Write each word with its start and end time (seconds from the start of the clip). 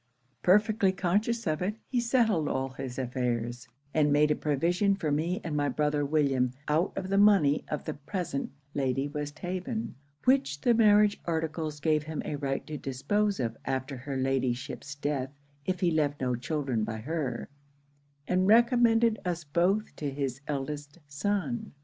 'Perfectly 0.41 0.91
conscious 0.91 1.45
of 1.45 1.61
it, 1.61 1.75
he 1.87 1.99
settled 2.01 2.47
all 2.47 2.69
his 2.69 2.97
affairs; 2.97 3.67
and 3.93 4.11
made 4.11 4.31
a 4.31 4.35
provision 4.35 4.95
for 4.95 5.11
me 5.11 5.39
and 5.43 5.55
my 5.55 5.69
brother 5.69 6.03
William 6.03 6.51
out 6.67 6.91
of 6.97 7.07
the 7.09 7.19
money 7.19 7.63
of 7.67 7.83
the 7.85 7.93
present 7.93 8.51
Lady 8.73 9.07
Westhaven, 9.07 9.93
which 10.25 10.59
the 10.61 10.73
marriage 10.73 11.21
articles 11.25 11.79
gave 11.79 12.01
him 12.01 12.23
a 12.25 12.35
right 12.37 12.65
to 12.65 12.79
dispose 12.79 13.39
of 13.39 13.55
after 13.63 13.95
her 13.95 14.17
Ladyship's 14.17 14.95
death 14.95 15.29
if 15.67 15.81
he 15.81 15.91
left 15.91 16.19
no 16.19 16.35
children 16.35 16.83
by 16.83 16.97
her; 16.97 17.47
and 18.27 18.47
recommended 18.47 19.19
us 19.23 19.43
both 19.43 19.95
to 19.97 20.09
his 20.09 20.41
eldest 20.47 20.97
son. 21.07 21.73